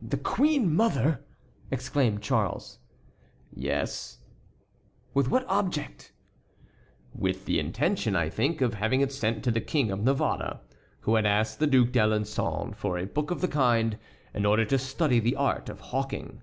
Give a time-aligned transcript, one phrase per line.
[0.00, 1.26] "The queen mother!"
[1.70, 2.78] exclaimed Charles.
[3.54, 4.20] "Yes."
[5.12, 6.12] "With what object?"
[7.14, 10.60] "With the intention, I think, of having it sent to the King of Navarre,
[11.00, 13.98] who had asked the Duc d'Alençon for a book of the kind
[14.32, 16.42] in order to study the art of hawking."